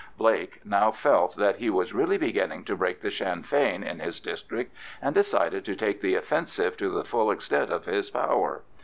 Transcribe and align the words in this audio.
Blake 0.17 0.65
now 0.65 0.89
felt 0.89 1.35
that 1.35 1.57
he 1.57 1.69
was 1.69 1.93
really 1.93 2.17
beginning 2.17 2.63
to 2.63 2.75
break 2.75 3.01
the 3.01 3.11
Sinn 3.11 3.43
Fein 3.43 3.83
in 3.83 3.99
his 3.99 4.19
district, 4.19 4.73
and 4.99 5.13
decided 5.13 5.63
to 5.65 5.75
take 5.75 6.01
the 6.01 6.15
offensive 6.15 6.75
to 6.77 6.89
the 6.89 7.03
full 7.03 7.29
extent 7.29 7.69
of 7.69 7.85
his 7.85 8.09
power. 8.09 8.63